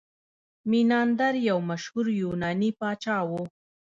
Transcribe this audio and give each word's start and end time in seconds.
میناندر 0.69 1.33
یو 1.49 1.59
مشهور 1.69 2.05
یوناني 2.23 2.69
پاچا 2.79 3.17
و 3.27 3.31